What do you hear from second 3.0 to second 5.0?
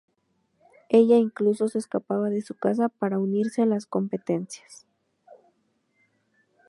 unirse a las competencias.